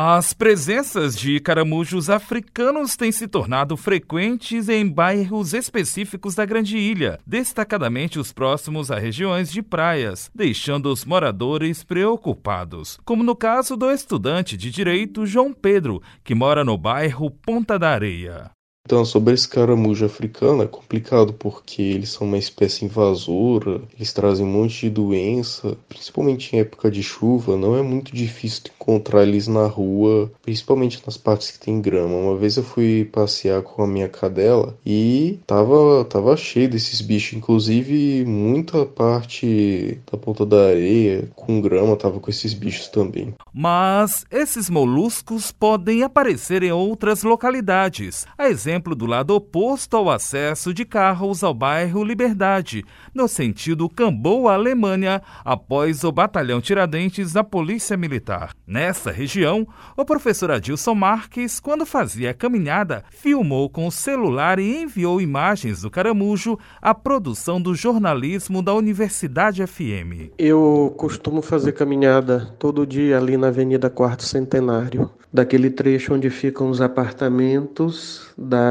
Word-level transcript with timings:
As 0.00 0.32
presenças 0.32 1.16
de 1.16 1.40
caramujos 1.40 2.08
africanos 2.08 2.94
têm 2.94 3.10
se 3.10 3.26
tornado 3.26 3.76
frequentes 3.76 4.68
em 4.68 4.88
bairros 4.88 5.52
específicos 5.52 6.36
da 6.36 6.46
Grande 6.46 6.78
Ilha, 6.78 7.18
destacadamente 7.26 8.16
os 8.16 8.32
próximos 8.32 8.92
a 8.92 8.98
regiões 9.00 9.50
de 9.50 9.60
praias, 9.60 10.30
deixando 10.32 10.86
os 10.92 11.04
moradores 11.04 11.82
preocupados, 11.82 12.96
como 13.04 13.24
no 13.24 13.34
caso 13.34 13.76
do 13.76 13.90
estudante 13.90 14.56
de 14.56 14.70
direito 14.70 15.26
João 15.26 15.52
Pedro, 15.52 16.00
que 16.22 16.32
mora 16.32 16.64
no 16.64 16.78
bairro 16.78 17.28
Ponta 17.28 17.76
da 17.76 17.90
Areia. 17.90 18.52
Então, 18.88 19.04
sobre 19.04 19.34
esse 19.34 19.46
caramujo 19.46 20.06
africano 20.06 20.62
é 20.62 20.66
complicado 20.66 21.34
porque 21.34 21.82
eles 21.82 22.08
são 22.08 22.26
uma 22.26 22.38
espécie 22.38 22.86
invasora, 22.86 23.82
eles 23.94 24.14
trazem 24.14 24.46
um 24.46 24.50
monte 24.50 24.80
de 24.80 24.88
doença, 24.88 25.76
principalmente 25.90 26.56
em 26.56 26.60
época 26.60 26.90
de 26.90 27.02
chuva, 27.02 27.54
não 27.54 27.76
é 27.76 27.82
muito 27.82 28.16
difícil 28.16 28.62
encontrar 28.74 29.24
eles 29.24 29.46
na 29.46 29.66
rua, 29.66 30.32
principalmente 30.40 31.02
nas 31.04 31.18
partes 31.18 31.50
que 31.50 31.58
tem 31.58 31.82
grama. 31.82 32.14
Uma 32.16 32.38
vez 32.38 32.56
eu 32.56 32.62
fui 32.62 33.04
passear 33.12 33.60
com 33.60 33.82
a 33.82 33.86
minha 33.86 34.08
cadela 34.08 34.74
e 34.86 35.38
tava, 35.46 36.02
tava 36.06 36.34
cheio 36.34 36.70
desses 36.70 37.02
bichos, 37.02 37.34
inclusive 37.34 38.24
muita 38.24 38.86
parte 38.86 40.00
da 40.10 40.16
ponta 40.16 40.46
da 40.46 40.68
areia 40.68 41.28
com 41.36 41.60
grama 41.60 41.94
tava 41.94 42.18
com 42.20 42.30
esses 42.30 42.54
bichos 42.54 42.88
também. 42.88 43.34
Mas 43.52 44.24
esses 44.30 44.70
moluscos 44.70 45.52
podem 45.52 46.02
aparecer 46.02 46.62
em 46.62 46.72
outras 46.72 47.22
localidades, 47.22 48.26
a 48.38 48.48
exemplo 48.48 48.77
exemplo 48.78 48.94
do 48.94 49.06
lado 49.06 49.34
oposto 49.34 49.96
ao 49.96 50.08
acesso 50.08 50.72
de 50.72 50.84
carros 50.84 51.42
ao 51.42 51.52
bairro 51.52 52.04
Liberdade, 52.04 52.84
no 53.12 53.26
sentido 53.26 53.88
Camboa-Alemanha, 53.88 55.20
após 55.44 56.04
o 56.04 56.12
batalhão 56.12 56.60
Tiradentes 56.60 57.32
da 57.32 57.42
Polícia 57.42 57.96
Militar. 57.96 58.52
Nessa 58.64 59.10
região, 59.10 59.66
o 59.96 60.04
professor 60.04 60.52
Adilson 60.52 60.94
Marques, 60.94 61.58
quando 61.58 61.84
fazia 61.84 62.30
a 62.30 62.34
caminhada, 62.34 63.02
filmou 63.10 63.68
com 63.68 63.86
o 63.86 63.92
celular 63.92 64.60
e 64.60 64.82
enviou 64.82 65.20
imagens 65.20 65.82
do 65.82 65.90
caramujo 65.90 66.56
à 66.80 66.94
produção 66.94 67.60
do 67.60 67.74
jornalismo 67.74 68.62
da 68.62 68.72
Universidade 68.74 69.66
FM. 69.66 70.30
Eu 70.38 70.94
costumo 70.96 71.42
fazer 71.42 71.72
caminhada 71.72 72.54
todo 72.60 72.86
dia 72.86 73.18
ali 73.18 73.36
na 73.36 73.48
Avenida 73.48 73.90
Quarto 73.90 74.22
Centenário 74.22 75.10
daquele 75.32 75.70
trecho 75.70 76.14
onde 76.14 76.30
ficam 76.30 76.70
os 76.70 76.80
apartamentos 76.80 78.30
da 78.36 78.67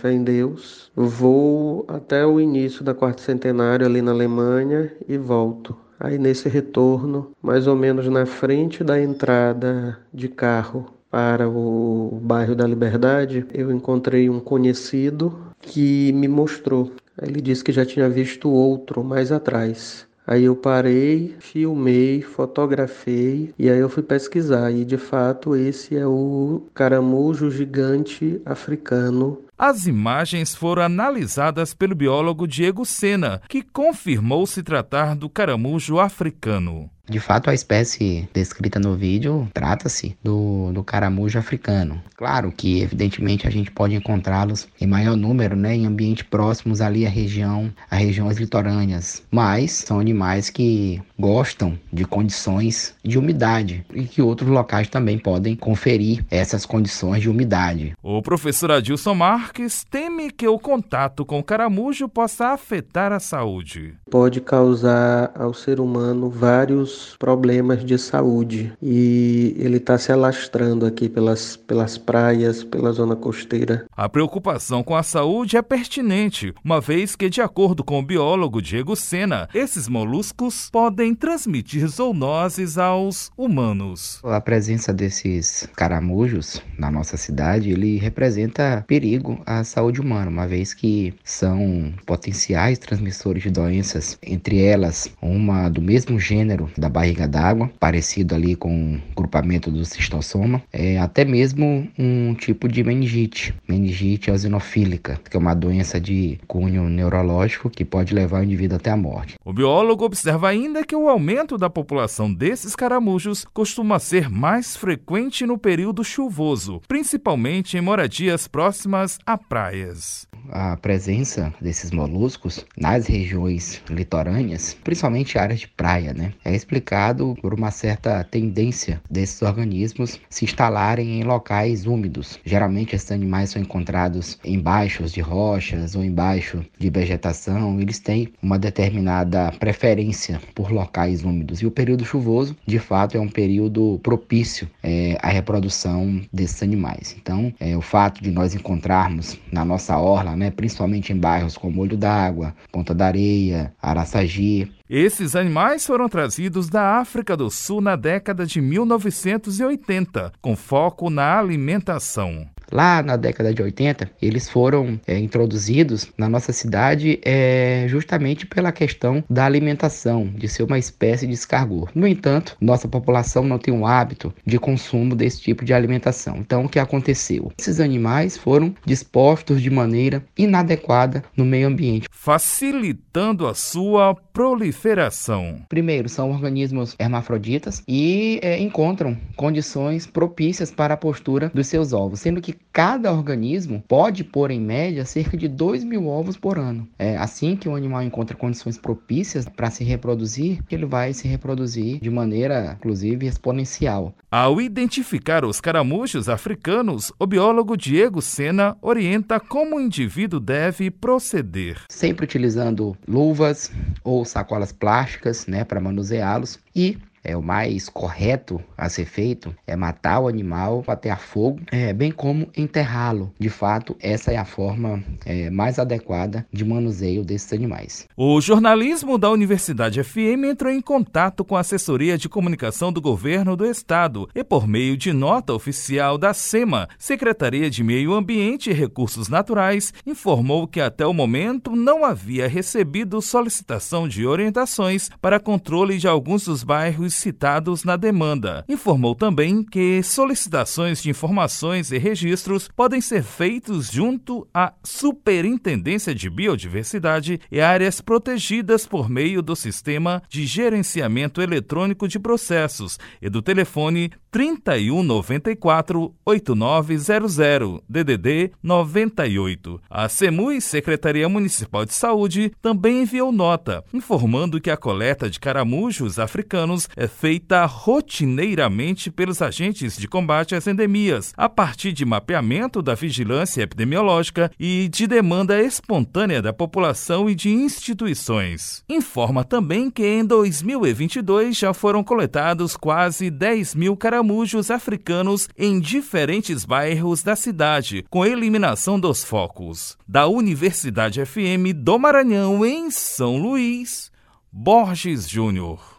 Fé 0.00 0.12
em 0.12 0.22
Deus. 0.22 0.90
Vou 0.94 1.84
até 1.88 2.26
o 2.26 2.40
início 2.40 2.84
da 2.84 2.94
quarto 2.94 3.20
centenário 3.20 3.86
ali 3.86 4.02
na 4.02 4.12
Alemanha 4.12 4.92
e 5.08 5.16
volto. 5.16 5.76
Aí 5.98 6.18
nesse 6.18 6.48
retorno, 6.48 7.32
mais 7.40 7.66
ou 7.66 7.76
menos 7.76 8.08
na 8.08 8.26
frente 8.26 8.82
da 8.82 9.00
entrada 9.00 9.98
de 10.12 10.28
carro 10.28 10.86
para 11.10 11.48
o 11.48 12.18
bairro 12.22 12.54
da 12.54 12.66
Liberdade, 12.66 13.46
eu 13.54 13.70
encontrei 13.70 14.28
um 14.28 14.40
conhecido 14.40 15.32
que 15.60 16.12
me 16.12 16.26
mostrou. 16.26 16.90
Ele 17.22 17.40
disse 17.40 17.62
que 17.62 17.72
já 17.72 17.86
tinha 17.86 18.08
visto 18.08 18.50
outro 18.50 19.04
mais 19.04 19.30
atrás. 19.30 20.06
Aí 20.26 20.44
eu 20.44 20.56
parei, 20.56 21.36
filmei, 21.38 22.22
fotografei 22.22 23.52
e 23.58 23.68
aí 23.68 23.78
eu 23.78 23.88
fui 23.88 24.02
pesquisar. 24.02 24.70
E 24.70 24.84
de 24.84 24.96
fato 24.96 25.54
esse 25.54 25.96
é 25.96 26.06
o 26.06 26.62
caramujo 26.74 27.50
gigante 27.50 28.40
africano 28.44 29.44
as 29.56 29.86
imagens 29.86 30.54
foram 30.54 30.82
analisadas 30.82 31.72
pelo 31.72 31.94
biólogo 31.94 32.46
Diego 32.46 32.84
Sena, 32.84 33.40
que 33.48 33.62
confirmou 33.62 34.46
se 34.46 34.64
tratar 34.64 35.14
do 35.14 35.30
caramujo 35.30 36.00
africano. 36.00 36.90
De 37.06 37.20
fato, 37.20 37.50
a 37.50 37.54
espécie 37.54 38.26
descrita 38.32 38.80
no 38.80 38.94
vídeo 38.94 39.46
trata-se 39.52 40.16
do, 40.24 40.72
do 40.72 40.82
caramujo 40.82 41.38
africano. 41.38 42.02
Claro 42.16 42.50
que, 42.50 42.80
evidentemente, 42.80 43.46
a 43.46 43.50
gente 43.50 43.70
pode 43.70 43.94
encontrá-los 43.94 44.66
em 44.80 44.86
maior 44.86 45.14
número, 45.14 45.54
né, 45.54 45.74
em 45.74 45.86
ambientes 45.86 46.24
próximos 46.24 46.80
ali 46.80 47.06
à 47.06 47.10
região, 47.10 47.70
a 47.90 47.96
regiões 47.96 48.38
litorâneas, 48.38 49.22
mas 49.30 49.72
são 49.72 50.00
animais 50.00 50.48
que 50.48 51.02
gostam 51.18 51.78
de 51.92 52.04
condições 52.04 52.94
de 53.04 53.18
umidade 53.18 53.84
e 53.92 54.04
que 54.04 54.22
outros 54.22 54.48
locais 54.48 54.88
também 54.88 55.18
podem 55.18 55.54
conferir 55.54 56.24
essas 56.30 56.64
condições 56.64 57.20
de 57.20 57.28
umidade. 57.28 57.92
O 58.02 58.22
professor 58.22 58.72
Adilson 58.72 59.14
Marques 59.14 59.84
teme 59.84 60.30
que 60.30 60.48
o 60.48 60.58
contato 60.58 61.24
com 61.24 61.38
o 61.38 61.44
caramujo 61.44 62.08
possa 62.08 62.48
afetar 62.48 63.12
a 63.12 63.20
saúde. 63.20 63.94
Pode 64.10 64.40
causar 64.40 65.32
ao 65.34 65.52
ser 65.52 65.80
humano 65.80 66.30
vários 66.30 66.93
problemas 67.18 67.84
de 67.84 67.98
saúde 67.98 68.72
e 68.82 69.54
ele 69.58 69.76
está 69.76 69.98
se 69.98 70.12
alastrando 70.12 70.86
aqui 70.86 71.08
pelas, 71.08 71.56
pelas 71.56 71.96
praias, 71.98 72.62
pela 72.64 72.92
zona 72.92 73.16
costeira. 73.16 73.86
A 73.96 74.08
preocupação 74.08 74.82
com 74.82 74.94
a 74.94 75.02
saúde 75.02 75.56
é 75.56 75.62
pertinente, 75.62 76.54
uma 76.64 76.80
vez 76.80 77.16
que, 77.16 77.30
de 77.30 77.40
acordo 77.40 77.84
com 77.84 77.98
o 77.98 78.02
biólogo 78.02 78.60
Diego 78.60 78.96
Sena, 78.96 79.48
esses 79.54 79.88
moluscos 79.88 80.68
podem 80.70 81.14
transmitir 81.14 81.86
zoonoses 81.86 82.78
aos 82.78 83.30
humanos. 83.36 84.20
A 84.24 84.40
presença 84.40 84.92
desses 84.92 85.68
caramujos 85.76 86.62
na 86.78 86.90
nossa 86.90 87.16
cidade, 87.16 87.70
ele 87.70 87.98
representa 87.98 88.84
perigo 88.86 89.40
à 89.46 89.64
saúde 89.64 90.00
humana, 90.00 90.30
uma 90.30 90.46
vez 90.46 90.74
que 90.74 91.14
são 91.24 91.92
potenciais 92.06 92.78
transmissores 92.78 93.42
de 93.42 93.50
doenças, 93.50 94.18
entre 94.22 94.62
elas 94.62 95.08
uma 95.20 95.68
do 95.68 95.80
mesmo 95.80 96.18
gênero 96.18 96.70
da 96.84 96.90
barriga 96.90 97.26
d'água, 97.26 97.70
parecido 97.80 98.34
ali 98.34 98.54
com 98.54 98.96
o 98.96 99.14
grupamento 99.16 99.70
do 99.70 99.84
cistossoma, 99.86 100.62
é 100.70 100.98
até 100.98 101.24
mesmo 101.24 101.88
um 101.98 102.34
tipo 102.34 102.68
de 102.68 102.84
meningite, 102.84 103.54
meningite 103.66 104.28
eosinofílica, 104.28 105.18
que 105.30 105.34
é 105.34 105.40
uma 105.40 105.54
doença 105.54 105.98
de 105.98 106.38
cunho 106.46 106.90
neurológico 106.90 107.70
que 107.70 107.86
pode 107.86 108.12
levar 108.14 108.40
o 108.40 108.44
indivíduo 108.44 108.76
até 108.76 108.90
a 108.90 108.96
morte. 108.96 109.36
O 109.42 109.52
biólogo 109.52 110.04
observa 110.04 110.48
ainda 110.48 110.84
que 110.84 110.94
o 110.94 111.08
aumento 111.08 111.56
da 111.56 111.70
população 111.70 112.32
desses 112.32 112.76
caramujos 112.76 113.46
costuma 113.54 113.98
ser 113.98 114.28
mais 114.28 114.76
frequente 114.76 115.46
no 115.46 115.56
período 115.56 116.04
chuvoso, 116.04 116.82
principalmente 116.86 117.78
em 117.78 117.80
moradias 117.80 118.46
próximas 118.46 119.18
a 119.24 119.38
praias. 119.38 120.26
A 120.50 120.76
presença 120.76 121.54
desses 121.58 121.90
moluscos 121.90 122.66
nas 122.76 123.06
regiões 123.06 123.80
litorâneas, 123.88 124.74
principalmente 124.84 125.38
áreas 125.38 125.60
de 125.60 125.68
praia, 125.68 126.12
né, 126.12 126.34
é 126.44 126.54
explicado 126.74 127.36
por 127.40 127.54
uma 127.54 127.70
certa 127.70 128.24
tendência 128.24 129.00
desses 129.08 129.40
organismos 129.42 130.20
se 130.28 130.44
instalarem 130.44 131.20
em 131.20 131.22
locais 131.22 131.86
úmidos. 131.86 132.38
Geralmente 132.44 132.96
esses 132.96 133.12
animais 133.12 133.50
são 133.50 133.62
encontrados 133.62 134.38
embaixo 134.44 135.04
de 135.04 135.20
rochas 135.20 135.94
ou 135.94 136.04
embaixo 136.04 136.64
de 136.78 136.90
vegetação. 136.90 137.80
Eles 137.80 138.00
têm 138.00 138.32
uma 138.42 138.58
determinada 138.58 139.52
preferência 139.52 140.40
por 140.54 140.72
locais 140.72 141.22
úmidos. 141.22 141.62
E 141.62 141.66
o 141.66 141.70
período 141.70 142.04
chuvoso, 142.04 142.56
de 142.66 142.78
fato, 142.80 143.16
é 143.16 143.20
um 143.20 143.28
período 143.28 144.00
propício 144.02 144.68
é, 144.82 145.16
à 145.22 145.28
reprodução 145.28 146.20
desses 146.32 146.62
animais. 146.62 147.14
Então, 147.20 147.52
é, 147.60 147.76
o 147.76 147.80
fato 147.80 148.22
de 148.22 148.30
nós 148.30 148.54
encontrarmos 148.54 149.38
na 149.52 149.64
nossa 149.64 149.96
orla, 149.96 150.34
né, 150.34 150.50
principalmente 150.50 151.12
em 151.12 151.16
bairros 151.16 151.56
como 151.56 151.80
Olho 151.80 151.96
d'Água, 151.96 152.54
Ponta 152.72 152.94
da 152.94 153.06
Areia, 153.06 153.72
Araçagi, 153.80 154.70
esses 154.88 155.34
animais 155.34 155.86
foram 155.86 156.10
trazidos 156.10 156.68
da 156.68 156.98
África 156.98 157.34
do 157.34 157.50
Sul 157.50 157.80
na 157.80 157.96
década 157.96 158.44
de 158.44 158.60
1980, 158.60 160.32
com 160.42 160.54
foco 160.54 161.08
na 161.08 161.38
alimentação. 161.38 162.46
Lá 162.70 163.02
na 163.02 163.16
década 163.16 163.54
de 163.54 163.62
80, 163.62 164.10
eles 164.20 164.48
foram 164.48 165.00
é, 165.06 165.18
introduzidos 165.18 166.08
na 166.18 166.28
nossa 166.28 166.52
cidade 166.52 167.20
é, 167.22 167.86
justamente 167.88 168.46
pela 168.46 168.72
questão 168.72 169.22
da 169.28 169.44
alimentação, 169.44 170.26
de 170.26 170.48
ser 170.48 170.64
uma 170.64 170.78
espécie 170.78 171.26
de 171.26 171.34
escargot. 171.34 171.90
No 171.94 172.06
entanto, 172.06 172.56
nossa 172.60 172.88
população 172.88 173.44
não 173.44 173.58
tem 173.58 173.72
o 173.72 173.86
hábito 173.86 174.34
de 174.44 174.58
consumo 174.58 175.14
desse 175.14 175.40
tipo 175.40 175.64
de 175.64 175.72
alimentação. 175.72 176.38
Então, 176.38 176.64
o 176.64 176.68
que 176.68 176.78
aconteceu? 176.78 177.52
Esses 177.58 177.80
animais 177.80 178.36
foram 178.36 178.74
dispostos 178.84 179.62
de 179.62 179.70
maneira 179.70 180.24
inadequada 180.36 181.22
no 181.36 181.44
meio 181.44 181.68
ambiente, 181.68 182.08
facilitando 182.10 183.46
a 183.46 183.54
sua 183.54 184.16
proliferação. 184.34 185.62
Primeiro, 185.68 186.08
são 186.08 186.32
organismos 186.32 186.96
hermafroditas 186.98 187.84
e 187.86 188.40
é, 188.42 188.58
encontram 188.58 189.16
condições 189.36 190.08
propícias 190.08 190.72
para 190.72 190.94
a 190.94 190.96
postura 190.96 191.52
dos 191.54 191.68
seus 191.68 191.92
ovos, 191.92 192.18
sendo 192.18 192.40
que 192.40 192.56
cada 192.72 193.12
organismo 193.12 193.82
pode 193.86 194.24
pôr 194.24 194.50
em 194.50 194.60
média 194.60 195.04
cerca 195.04 195.36
de 195.36 195.46
2 195.46 195.84
mil 195.84 196.08
ovos 196.08 196.36
por 196.36 196.58
ano. 196.58 196.88
É 196.98 197.16
assim 197.16 197.54
que 197.54 197.68
o 197.68 197.76
animal 197.76 198.02
encontra 198.02 198.36
condições 198.36 198.76
propícias 198.76 199.48
para 199.48 199.70
se 199.70 199.84
reproduzir, 199.84 200.58
ele 200.68 200.84
vai 200.84 201.12
se 201.12 201.28
reproduzir 201.28 202.00
de 202.00 202.10
maneira, 202.10 202.76
inclusive, 202.76 203.26
exponencial. 203.26 204.12
Ao 204.28 204.60
identificar 204.60 205.44
os 205.44 205.60
caramujos 205.60 206.28
africanos, 206.28 207.12
o 207.20 207.26
biólogo 207.26 207.76
Diego 207.76 208.20
Sena 208.20 208.76
orienta 208.82 209.38
como 209.38 209.76
o 209.76 209.80
indivíduo 209.80 210.40
deve 210.40 210.90
proceder. 210.90 211.82
Sempre 211.88 212.24
utilizando 212.24 212.96
luvas 213.06 213.70
ou 214.02 214.23
sacolas 214.28 214.72
plásticas, 214.72 215.46
né, 215.46 215.64
para 215.64 215.80
manuseá-los. 215.80 216.58
E 216.74 216.98
é 217.24 217.34
o 217.34 217.42
mais 217.42 217.88
correto 217.88 218.62
a 218.76 218.88
ser 218.88 219.06
feito 219.06 219.54
é 219.66 219.74
matar 219.74 220.20
o 220.20 220.28
animal, 220.28 220.82
bater 220.86 221.08
a 221.08 221.16
fogo, 221.16 221.60
é, 221.72 221.92
bem 221.92 222.12
como 222.12 222.48
enterrá-lo. 222.56 223.32
De 223.38 223.48
fato, 223.48 223.96
essa 223.98 224.30
é 224.30 224.36
a 224.36 224.44
forma 224.44 225.02
é, 225.24 225.48
mais 225.48 225.78
adequada 225.78 226.46
de 226.52 226.64
manuseio 226.64 227.24
desses 227.24 227.52
animais. 227.52 228.06
O 228.16 228.40
jornalismo 228.40 229.16
da 229.16 229.30
Universidade 229.30 230.02
FM 230.02 230.44
entrou 230.50 230.70
em 230.70 230.80
contato 230.80 231.44
com 231.44 231.56
a 231.56 231.60
assessoria 231.60 232.18
de 232.18 232.28
comunicação 232.28 232.92
do 232.92 233.00
governo 233.00 233.56
do 233.56 233.64
estado 233.64 234.28
e, 234.34 234.44
por 234.44 234.66
meio 234.66 234.96
de 234.96 235.12
nota 235.12 235.54
oficial 235.54 236.18
da 236.18 236.34
SEMA, 236.34 236.88
Secretaria 236.98 237.70
de 237.70 237.82
Meio 237.82 238.12
Ambiente 238.12 238.70
e 238.70 238.74
Recursos 238.74 239.28
Naturais, 239.28 239.94
informou 240.06 240.68
que 240.68 240.80
até 240.80 241.06
o 241.06 241.14
momento 241.14 241.74
não 241.74 242.04
havia 242.04 242.46
recebido 242.46 243.22
solicitação 243.22 244.06
de 244.06 244.26
orientações 244.26 245.08
para 245.22 245.40
controle 245.40 245.96
de 245.96 246.06
alguns 246.06 246.44
dos 246.44 246.62
bairros 246.62 247.13
citados 247.14 247.84
na 247.84 247.96
demanda. 247.96 248.64
Informou 248.68 249.14
também 249.14 249.62
que 249.62 250.02
solicitações 250.02 251.02
de 251.02 251.10
informações 251.10 251.90
e 251.90 251.98
registros 251.98 252.68
podem 252.74 253.00
ser 253.00 253.22
feitos 253.22 253.90
junto 253.90 254.46
à 254.52 254.72
Superintendência 254.82 256.14
de 256.14 256.28
Biodiversidade 256.28 257.40
e 257.50 257.60
áreas 257.60 258.00
protegidas 258.00 258.86
por 258.86 259.08
meio 259.08 259.42
do 259.42 259.56
Sistema 259.56 260.22
de 260.28 260.46
Gerenciamento 260.46 261.40
Eletrônico 261.40 262.06
de 262.08 262.18
Processos 262.18 262.98
e 263.20 263.28
do 263.28 263.40
telefone 263.40 264.10
3194 264.30 266.12
8900 266.26 267.80
DDD 267.88 268.50
98. 268.62 269.80
A 269.88 270.08
CEMUI, 270.08 270.60
Secretaria 270.60 271.28
Municipal 271.28 271.84
de 271.84 271.94
Saúde, 271.94 272.50
também 272.60 273.02
enviou 273.02 273.30
nota 273.30 273.84
informando 273.92 274.60
que 274.60 274.70
a 274.70 274.76
coleta 274.76 275.30
de 275.30 275.38
caramujos 275.38 276.18
africanos 276.18 276.88
é 277.04 277.08
feita 277.08 277.66
rotineiramente 277.66 279.10
pelos 279.10 279.42
agentes 279.42 279.96
de 279.96 280.08
combate 280.08 280.54
às 280.54 280.66
endemias, 280.66 281.32
a 281.36 281.48
partir 281.48 281.92
de 281.92 282.04
mapeamento 282.04 282.80
da 282.80 282.94
vigilância 282.94 283.62
epidemiológica 283.62 284.50
e 284.58 284.88
de 284.88 285.06
demanda 285.06 285.62
espontânea 285.62 286.40
da 286.40 286.52
população 286.52 287.28
e 287.28 287.34
de 287.34 287.50
instituições. 287.50 288.82
Informa 288.88 289.44
também 289.44 289.90
que 289.90 290.06
em 290.06 290.24
2022 290.24 291.56
já 291.56 291.74
foram 291.74 292.02
coletados 292.02 292.76
quase 292.76 293.30
10 293.30 293.74
mil 293.74 293.96
caramujos 293.96 294.70
africanos 294.70 295.48
em 295.58 295.78
diferentes 295.78 296.64
bairros 296.64 297.22
da 297.22 297.36
cidade, 297.36 298.04
com 298.08 298.24
eliminação 298.24 298.98
dos 298.98 299.22
focos. 299.22 299.98
Da 300.08 300.26
Universidade 300.26 301.24
FM 301.24 301.74
do 301.74 301.98
Maranhão, 301.98 302.64
em 302.64 302.90
São 302.90 303.36
Luís, 303.36 304.10
Borges 304.50 305.28
Júnior. 305.28 305.93